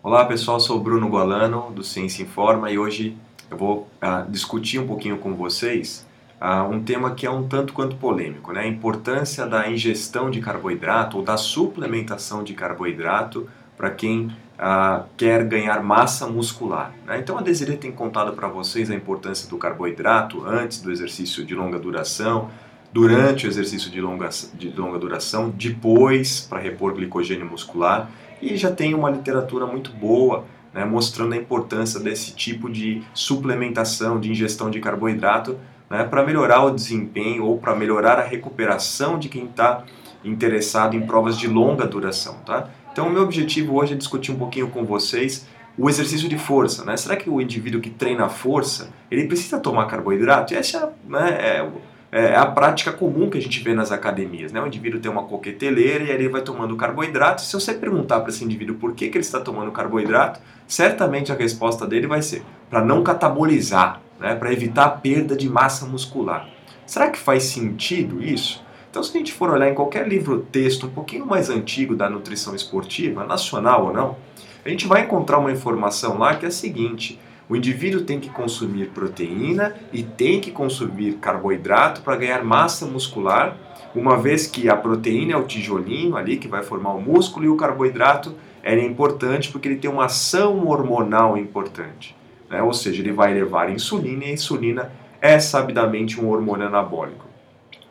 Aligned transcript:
Olá 0.00 0.24
pessoal, 0.24 0.60
sou 0.60 0.76
o 0.76 0.80
Bruno 0.80 1.08
Gualano 1.08 1.72
do 1.72 1.82
Ciência 1.82 2.22
Informa 2.22 2.70
e 2.70 2.78
hoje 2.78 3.16
eu 3.50 3.56
vou 3.58 3.88
uh, 4.00 4.30
discutir 4.30 4.78
um 4.78 4.86
pouquinho 4.86 5.18
com 5.18 5.34
vocês 5.34 6.06
uh, 6.40 6.72
um 6.72 6.80
tema 6.80 7.16
que 7.16 7.26
é 7.26 7.30
um 7.30 7.48
tanto 7.48 7.72
quanto 7.72 7.96
polêmico, 7.96 8.52
né? 8.52 8.60
a 8.60 8.66
importância 8.68 9.44
da 9.44 9.68
ingestão 9.68 10.30
de 10.30 10.40
carboidrato 10.40 11.16
ou 11.18 11.24
da 11.24 11.36
suplementação 11.36 12.44
de 12.44 12.54
carboidrato 12.54 13.48
para 13.76 13.90
quem 13.90 14.26
uh, 14.26 15.04
quer 15.16 15.44
ganhar 15.44 15.82
massa 15.82 16.28
muscular. 16.28 16.94
Né? 17.04 17.18
Então 17.18 17.36
a 17.36 17.42
Desiree 17.42 17.76
tem 17.76 17.90
contado 17.90 18.34
para 18.34 18.46
vocês 18.46 18.92
a 18.92 18.94
importância 18.94 19.50
do 19.50 19.58
carboidrato 19.58 20.46
antes 20.46 20.80
do 20.80 20.92
exercício 20.92 21.44
de 21.44 21.56
longa 21.56 21.78
duração, 21.78 22.48
durante 22.92 23.46
o 23.46 23.50
exercício 23.50 23.90
de 23.90 24.00
longa, 24.00 24.28
de 24.54 24.70
longa 24.70 24.98
duração, 24.98 25.50
depois 25.50 26.40
para 26.40 26.60
repor 26.60 26.94
glicogênio 26.94 27.44
muscular 27.44 28.08
e 28.40 28.56
já 28.56 28.70
tem 28.70 28.94
uma 28.94 29.10
literatura 29.10 29.66
muito 29.66 29.92
boa 29.92 30.44
né, 30.72 30.84
mostrando 30.84 31.32
a 31.32 31.36
importância 31.36 31.98
desse 31.98 32.32
tipo 32.32 32.70
de 32.70 33.02
suplementação, 33.14 34.20
de 34.20 34.30
ingestão 34.30 34.70
de 34.70 34.80
carboidrato 34.80 35.58
né, 35.90 36.04
para 36.04 36.24
melhorar 36.24 36.64
o 36.64 36.70
desempenho 36.70 37.44
ou 37.44 37.58
para 37.58 37.74
melhorar 37.74 38.18
a 38.18 38.22
recuperação 38.22 39.18
de 39.18 39.28
quem 39.28 39.46
está 39.46 39.84
interessado 40.24 40.94
em 40.94 41.00
provas 41.00 41.38
de 41.38 41.48
longa 41.48 41.86
duração. 41.86 42.36
Tá? 42.44 42.68
Então, 42.92 43.08
o 43.08 43.10
meu 43.10 43.22
objetivo 43.22 43.76
hoje 43.76 43.94
é 43.94 43.96
discutir 43.96 44.32
um 44.32 44.36
pouquinho 44.36 44.68
com 44.68 44.84
vocês 44.84 45.46
o 45.76 45.88
exercício 45.88 46.28
de 46.28 46.36
força. 46.36 46.84
Né? 46.84 46.96
Será 46.96 47.16
que 47.16 47.30
o 47.30 47.40
indivíduo 47.40 47.80
que 47.80 47.90
treina 47.90 48.28
força 48.28 48.90
ele 49.10 49.26
precisa 49.26 49.60
tomar 49.60 49.86
carboidrato? 49.86 50.52
E 50.52 50.56
essa 50.56 50.92
né, 51.08 51.38
é 51.40 51.70
é, 52.10 52.26
é 52.26 52.36
a 52.36 52.46
prática 52.46 52.92
comum 52.92 53.28
que 53.28 53.38
a 53.38 53.42
gente 53.42 53.62
vê 53.62 53.74
nas 53.74 53.92
academias. 53.92 54.52
Né? 54.52 54.60
O 54.60 54.66
indivíduo 54.66 55.00
tem 55.00 55.10
uma 55.10 55.24
coqueteleira 55.24 56.04
e 56.04 56.10
aí 56.10 56.14
ele 56.14 56.28
vai 56.28 56.42
tomando 56.42 56.76
carboidrato. 56.76 57.42
Se 57.42 57.52
você 57.52 57.74
perguntar 57.74 58.20
para 58.20 58.30
esse 58.30 58.44
indivíduo 58.44 58.76
por 58.76 58.94
que, 58.94 59.08
que 59.08 59.18
ele 59.18 59.24
está 59.24 59.40
tomando 59.40 59.70
carboidrato, 59.70 60.40
certamente 60.66 61.32
a 61.32 61.34
resposta 61.34 61.86
dele 61.86 62.06
vai 62.06 62.22
ser 62.22 62.42
para 62.68 62.84
não 62.84 63.02
catabolizar, 63.02 64.00
né? 64.18 64.34
para 64.34 64.52
evitar 64.52 64.84
a 64.84 64.90
perda 64.90 65.36
de 65.36 65.48
massa 65.48 65.86
muscular. 65.86 66.48
Será 66.86 67.10
que 67.10 67.18
faz 67.18 67.44
sentido 67.44 68.22
isso? 68.22 68.64
Então, 68.90 69.02
se 69.02 69.14
a 69.14 69.18
gente 69.18 69.32
for 69.32 69.50
olhar 69.50 69.68
em 69.68 69.74
qualquer 69.74 70.08
livro-texto 70.08 70.86
um 70.86 70.90
pouquinho 70.90 71.26
mais 71.26 71.50
antigo 71.50 71.94
da 71.94 72.08
nutrição 72.08 72.54
esportiva, 72.54 73.24
nacional 73.24 73.86
ou 73.86 73.92
não, 73.92 74.16
a 74.64 74.68
gente 74.70 74.86
vai 74.86 75.02
encontrar 75.02 75.38
uma 75.38 75.52
informação 75.52 76.18
lá 76.18 76.34
que 76.34 76.46
é 76.46 76.48
a 76.48 76.50
seguinte: 76.50 77.20
o 77.48 77.56
indivíduo 77.56 78.02
tem 78.02 78.20
que 78.20 78.28
consumir 78.28 78.90
proteína 78.90 79.74
e 79.92 80.02
tem 80.02 80.40
que 80.40 80.50
consumir 80.50 81.14
carboidrato 81.14 82.02
para 82.02 82.16
ganhar 82.16 82.44
massa 82.44 82.84
muscular, 82.84 83.56
uma 83.94 84.18
vez 84.18 84.46
que 84.46 84.68
a 84.68 84.76
proteína 84.76 85.32
é 85.32 85.36
o 85.36 85.44
tijolinho 85.44 86.16
ali 86.16 86.36
que 86.36 86.46
vai 86.46 86.62
formar 86.62 86.92
o 86.92 87.00
músculo 87.00 87.46
e 87.46 87.48
o 87.48 87.56
carboidrato 87.56 88.34
é 88.62 88.78
importante 88.84 89.50
porque 89.50 89.66
ele 89.66 89.78
tem 89.78 89.90
uma 89.90 90.04
ação 90.04 90.66
hormonal 90.68 91.38
importante. 91.38 92.14
Né? 92.50 92.62
Ou 92.62 92.74
seja, 92.74 93.00
ele 93.00 93.12
vai 93.12 93.32
levar 93.32 93.70
insulina 93.70 94.24
e 94.24 94.28
a 94.28 94.32
insulina 94.32 94.92
é 95.20 95.38
sabidamente 95.40 96.20
um 96.20 96.28
hormônio 96.28 96.66
anabólico. 96.66 97.26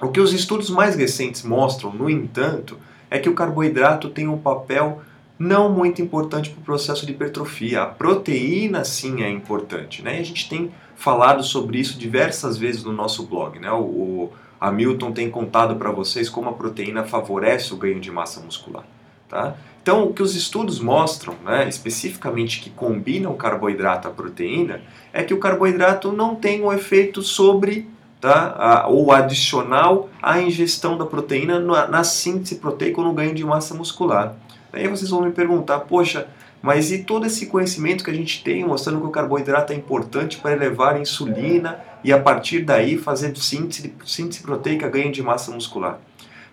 O 0.00 0.08
que 0.08 0.20
os 0.20 0.32
estudos 0.32 0.70
mais 0.70 0.94
recentes 0.94 1.42
mostram, 1.42 1.92
no 1.92 2.08
entanto, 2.08 2.78
é 3.10 3.18
que 3.18 3.28
o 3.28 3.34
carboidrato 3.34 4.08
tem 4.08 4.28
um 4.28 4.38
papel 4.38 5.02
não 5.40 5.72
muito 5.72 6.02
importante 6.02 6.50
para 6.50 6.60
o 6.60 6.64
processo 6.64 7.06
de 7.06 7.12
hipertrofia. 7.12 7.84
A 7.84 7.86
proteína 7.86 8.84
sim 8.84 9.22
é 9.22 9.30
importante, 9.30 10.02
né? 10.02 10.18
E 10.18 10.20
a 10.20 10.24
gente 10.24 10.46
tem 10.50 10.70
falado 10.94 11.42
sobre 11.42 11.78
isso 11.78 11.98
diversas 11.98 12.58
vezes 12.58 12.84
no 12.84 12.92
nosso 12.92 13.26
blog, 13.26 13.58
né? 13.58 13.72
O, 13.72 13.78
o 13.78 14.32
Hamilton 14.60 15.12
tem 15.12 15.30
contado 15.30 15.76
para 15.76 15.90
vocês 15.90 16.28
como 16.28 16.50
a 16.50 16.52
proteína 16.52 17.04
favorece 17.04 17.72
o 17.72 17.78
ganho 17.78 17.98
de 17.98 18.10
massa 18.10 18.38
muscular, 18.40 18.84
tá? 19.30 19.56
Então, 19.82 20.04
o 20.04 20.12
que 20.12 20.22
os 20.22 20.36
estudos 20.36 20.78
mostram, 20.78 21.34
né, 21.42 21.66
especificamente 21.66 22.60
que 22.60 22.68
combinam 22.68 23.34
carboidrato 23.34 24.08
à 24.08 24.10
proteína, 24.10 24.82
é 25.10 25.22
que 25.22 25.32
o 25.32 25.38
carboidrato 25.38 26.12
não 26.12 26.34
tem 26.34 26.62
um 26.62 26.70
efeito 26.70 27.22
sobre 27.22 27.88
tá, 28.20 28.54
a, 28.58 28.88
ou 28.88 29.10
adicional 29.10 30.10
à 30.20 30.38
ingestão 30.38 30.98
da 30.98 31.06
proteína 31.06 31.58
na, 31.58 31.88
na 31.88 32.04
síntese 32.04 32.56
proteica 32.56 33.00
ou 33.00 33.06
no 33.06 33.14
ganho 33.14 33.34
de 33.34 33.42
massa 33.42 33.74
muscular. 33.74 34.36
Aí 34.72 34.86
vocês 34.88 35.10
vão 35.10 35.22
me 35.22 35.32
perguntar, 35.32 35.80
poxa, 35.80 36.28
mas 36.62 36.92
e 36.92 37.04
todo 37.04 37.26
esse 37.26 37.46
conhecimento 37.46 38.04
que 38.04 38.10
a 38.10 38.14
gente 38.14 38.44
tem 38.44 38.64
mostrando 38.64 39.00
que 39.00 39.06
o 39.06 39.10
carboidrato 39.10 39.72
é 39.72 39.76
importante 39.76 40.38
para 40.38 40.52
elevar 40.52 40.94
a 40.94 41.00
insulina 41.00 41.80
e 42.04 42.12
a 42.12 42.20
partir 42.20 42.60
daí 42.60 42.98
fazer 42.98 43.36
síntese, 43.36 43.94
síntese 44.04 44.42
proteica, 44.42 44.88
ganho 44.88 45.10
de 45.10 45.22
massa 45.22 45.50
muscular? 45.50 45.98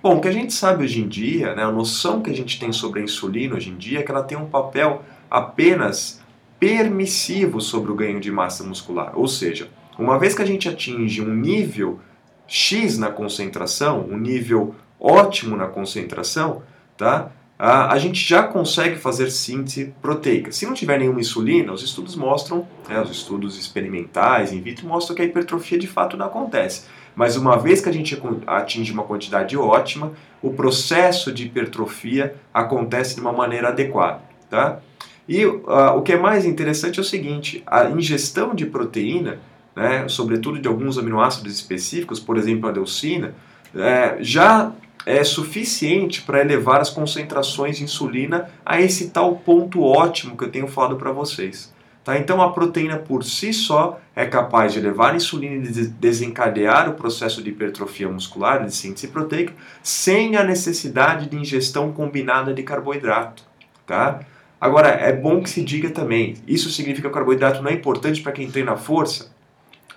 Bom, 0.01 0.17
o 0.17 0.21
que 0.21 0.27
a 0.27 0.31
gente 0.31 0.53
sabe 0.53 0.83
hoje 0.83 1.01
em 1.01 1.07
dia, 1.07 1.55
né, 1.55 1.63
a 1.63 1.71
noção 1.71 2.21
que 2.21 2.29
a 2.29 2.33
gente 2.33 2.59
tem 2.59 2.71
sobre 2.71 3.01
a 3.01 3.03
insulina 3.03 3.55
hoje 3.55 3.69
em 3.69 3.75
dia 3.75 3.99
é 3.99 4.03
que 4.03 4.11
ela 4.11 4.23
tem 4.23 4.37
um 4.37 4.45
papel 4.45 5.03
apenas 5.29 6.21
permissivo 6.59 7.59
sobre 7.59 7.91
o 7.91 7.95
ganho 7.95 8.19
de 8.19 8.31
massa 8.31 8.63
muscular. 8.63 9.11
Ou 9.15 9.27
seja, 9.27 9.69
uma 9.97 10.17
vez 10.17 10.33
que 10.33 10.41
a 10.41 10.45
gente 10.45 10.69
atinge 10.69 11.21
um 11.21 11.33
nível 11.33 11.99
X 12.47 12.97
na 12.97 13.09
concentração, 13.09 14.07
um 14.09 14.17
nível 14.17 14.75
ótimo 14.99 15.55
na 15.55 15.67
concentração, 15.67 16.63
tá? 16.95 17.31
A, 17.59 17.93
a 17.93 17.97
gente 17.97 18.23
já 18.23 18.43
consegue 18.43 18.97
fazer 18.97 19.31
síntese 19.31 19.93
proteica. 20.01 20.51
Se 20.51 20.65
não 20.65 20.73
tiver 20.73 20.99
nenhuma 20.99 21.19
insulina, 21.19 21.73
os 21.73 21.81
estudos 21.81 22.15
mostram, 22.15 22.67
né, 22.87 23.01
os 23.01 23.09
estudos 23.09 23.57
experimentais, 23.57 24.53
in 24.53 24.61
vitro, 24.61 24.87
mostram 24.87 25.15
que 25.15 25.21
a 25.21 25.25
hipertrofia 25.25 25.79
de 25.79 25.87
fato 25.87 26.15
não 26.15 26.27
acontece. 26.27 26.85
Mas 27.15 27.35
uma 27.35 27.57
vez 27.57 27.81
que 27.81 27.89
a 27.89 27.91
gente 27.91 28.21
atinge 28.45 28.91
uma 28.91 29.03
quantidade 29.03 29.57
ótima, 29.57 30.11
o 30.39 30.53
processo 30.53 31.31
de 31.31 31.45
hipertrofia 31.45 32.35
acontece 32.53 33.15
de 33.15 33.21
uma 33.21 33.33
maneira 33.33 33.69
adequada. 33.69 34.21
Tá? 34.47 34.79
E 35.27 35.43
uh, 35.43 35.65
o 35.97 36.03
que 36.03 36.13
é 36.13 36.17
mais 36.17 36.45
interessante 36.45 36.99
é 36.99 37.01
o 37.01 37.05
seguinte: 37.05 37.63
a 37.65 37.85
ingestão 37.89 38.53
de 38.53 38.67
proteína, 38.67 39.39
né, 39.75 40.07
sobretudo 40.07 40.59
de 40.59 40.67
alguns 40.67 40.97
aminoácidos 40.99 41.53
específicos, 41.53 42.19
por 42.19 42.37
exemplo 42.37 42.69
a 42.69 42.71
leucina, 42.71 43.33
é, 43.75 44.17
já 44.21 44.71
é 45.07 45.23
suficiente 45.23 46.21
para 46.23 46.41
elevar 46.41 46.81
as 46.81 46.89
concentrações 46.89 47.77
de 47.77 47.85
insulina 47.85 48.49
a 48.65 48.81
esse 48.81 49.09
tal 49.09 49.37
ponto 49.37 49.81
ótimo 49.81 50.35
que 50.35 50.43
eu 50.43 50.51
tenho 50.51 50.67
falado 50.67 50.97
para 50.97 51.13
vocês. 51.13 51.73
Tá? 52.03 52.17
Então 52.17 52.41
a 52.41 52.51
proteína 52.51 52.97
por 52.97 53.23
si 53.23 53.53
só 53.53 54.01
é 54.13 54.25
capaz 54.25 54.73
de 54.73 54.79
elevar 54.79 55.13
a 55.13 55.15
insulina 55.15 55.55
e 55.65 55.87
desencadear 55.87 56.89
o 56.89 56.93
processo 56.93 57.41
de 57.41 57.49
hipertrofia 57.49 58.09
muscular, 58.09 58.65
de 58.65 58.75
síntese 58.75 59.07
proteica, 59.07 59.53
sem 59.81 60.35
a 60.35 60.43
necessidade 60.43 61.29
de 61.29 61.37
ingestão 61.37 61.93
combinada 61.93 62.53
de 62.53 62.61
carboidrato. 62.61 63.43
Tá? 63.85 64.19
Agora, 64.59 64.89
é 64.89 65.13
bom 65.13 65.41
que 65.41 65.49
se 65.49 65.63
diga 65.63 65.89
também, 65.89 66.35
isso 66.45 66.69
significa 66.69 67.07
que 67.07 67.11
o 67.11 67.15
carboidrato 67.15 67.61
não 67.61 67.69
é 67.69 67.73
importante 67.73 68.21
para 68.21 68.33
quem 68.33 68.51
treina 68.51 68.75
força? 68.75 69.31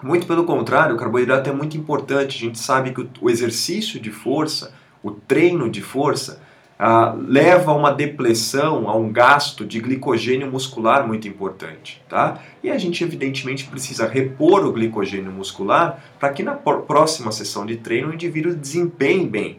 Muito 0.01 0.25
pelo 0.27 0.45
contrário, 0.45 0.95
o 0.95 0.99
carboidrato 0.99 1.51
é 1.51 1.53
muito 1.53 1.77
importante. 1.77 2.37
A 2.37 2.47
gente 2.47 2.59
sabe 2.59 2.93
que 2.93 3.07
o 3.21 3.29
exercício 3.29 4.01
de 4.01 4.11
força 4.11 4.73
o 5.03 5.11
treino 5.11 5.71
de 5.71 5.81
força, 5.83 6.41
ah, 6.83 7.15
leva 7.15 7.73
a 7.73 7.75
uma 7.75 7.93
depressão, 7.93 8.89
a 8.89 8.97
um 8.97 9.13
gasto 9.13 9.67
de 9.67 9.81
glicogênio 9.81 10.51
muscular 10.51 11.07
muito 11.07 11.29
importante. 11.29 12.03
Tá? 12.09 12.41
E 12.63 12.71
a 12.71 12.79
gente, 12.79 13.05
evidentemente, 13.05 13.67
precisa 13.67 14.09
repor 14.09 14.65
o 14.65 14.73
glicogênio 14.73 15.31
muscular 15.31 16.03
para 16.19 16.31
que 16.31 16.43
na 16.43 16.55
próxima 16.55 17.33
sessão 17.33 17.67
de 17.67 17.77
treino 17.77 18.09
o 18.09 18.15
indivíduo 18.15 18.55
desempenhe 18.55 19.27
bem. 19.27 19.59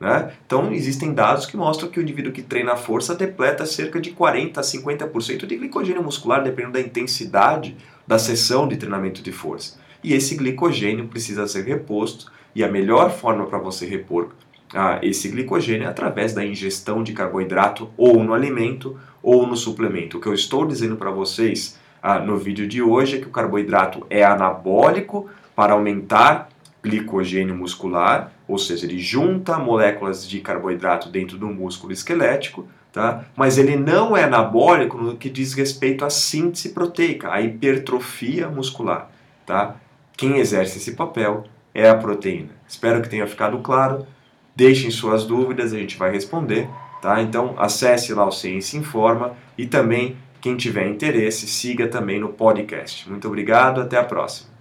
Né? 0.00 0.32
Então, 0.46 0.72
existem 0.72 1.12
dados 1.12 1.44
que 1.44 1.54
mostram 1.56 1.90
que 1.90 1.98
o 1.98 2.02
indivíduo 2.02 2.32
que 2.32 2.42
treina 2.42 2.72
a 2.72 2.76
força 2.76 3.14
depleta 3.14 3.66
cerca 3.66 4.00
de 4.00 4.12
40% 4.12 4.56
a 4.56 4.62
50% 4.62 5.46
de 5.46 5.56
glicogênio 5.56 6.02
muscular, 6.02 6.42
dependendo 6.42 6.74
da 6.74 6.80
intensidade 6.80 7.76
da 8.06 8.18
sessão 8.18 8.66
de 8.66 8.78
treinamento 8.78 9.22
de 9.22 9.32
força. 9.32 9.78
E 10.02 10.14
esse 10.14 10.34
glicogênio 10.34 11.08
precisa 11.08 11.46
ser 11.46 11.64
reposto, 11.64 12.32
e 12.54 12.62
a 12.62 12.68
melhor 12.68 13.10
forma 13.10 13.46
para 13.46 13.58
você 13.58 13.84
repor 13.84 14.30
ah, 14.74 14.98
esse 15.02 15.28
glicogênio 15.28 15.88
através 15.88 16.34
da 16.34 16.44
ingestão 16.44 17.02
de 17.02 17.12
carboidrato 17.12 17.90
ou 17.96 18.22
no 18.22 18.34
alimento 18.34 18.98
ou 19.22 19.46
no 19.46 19.56
suplemento. 19.56 20.18
O 20.18 20.20
que 20.20 20.26
eu 20.26 20.34
estou 20.34 20.66
dizendo 20.66 20.96
para 20.96 21.10
vocês 21.10 21.78
ah, 22.02 22.18
no 22.18 22.36
vídeo 22.36 22.66
de 22.66 22.82
hoje 22.82 23.16
é 23.16 23.20
que 23.20 23.26
o 23.26 23.30
carboidrato 23.30 24.04
é 24.10 24.24
anabólico 24.24 25.30
para 25.54 25.72
aumentar 25.72 26.48
glicogênio 26.82 27.54
muscular, 27.54 28.30
ou 28.46 28.58
seja, 28.58 28.84
ele 28.84 28.98
junta 28.98 29.58
moléculas 29.58 30.28
de 30.28 30.40
carboidrato 30.40 31.08
dentro 31.08 31.38
do 31.38 31.46
músculo 31.46 31.94
esquelético, 31.94 32.68
tá? 32.92 33.24
mas 33.34 33.56
ele 33.56 33.74
não 33.74 34.14
é 34.14 34.24
anabólico 34.24 34.98
no 34.98 35.16
que 35.16 35.30
diz 35.30 35.54
respeito 35.54 36.04
à 36.04 36.10
síntese 36.10 36.70
proteica, 36.70 37.32
à 37.32 37.40
hipertrofia 37.40 38.48
muscular. 38.48 39.10
Tá? 39.46 39.76
Quem 40.14 40.36
exerce 40.36 40.76
esse 40.76 40.92
papel 40.92 41.44
é 41.72 41.88
a 41.88 41.94
proteína. 41.94 42.50
Espero 42.68 43.00
que 43.00 43.08
tenha 43.08 43.26
ficado 43.26 43.58
claro. 43.58 44.06
Deixem 44.54 44.90
suas 44.90 45.24
dúvidas, 45.24 45.72
a 45.72 45.78
gente 45.78 45.96
vai 45.96 46.12
responder. 46.12 46.68
Tá? 47.02 47.20
Então 47.20 47.54
acesse 47.58 48.14
lá 48.14 48.26
o 48.26 48.32
Ciência 48.32 48.78
Informa 48.78 49.36
e 49.58 49.66
também, 49.66 50.16
quem 50.40 50.56
tiver 50.56 50.88
interesse, 50.88 51.46
siga 51.46 51.88
também 51.88 52.18
no 52.18 52.30
podcast. 52.30 53.08
Muito 53.10 53.28
obrigado, 53.28 53.80
até 53.80 53.98
a 53.98 54.04
próxima. 54.04 54.53